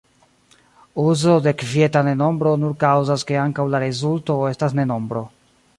Uzo 1.03 1.35
de 1.47 1.53
kvieta 1.63 2.03
ne 2.09 2.15
nombro 2.23 2.55
nur 2.63 2.75
kaŭzas 2.85 3.27
ke 3.31 3.41
ankaŭ 3.47 3.69
la 3.75 3.85
rezulto 3.87 4.41
estas 4.55 4.79
ne 4.81 4.93
nombro. 4.95 5.27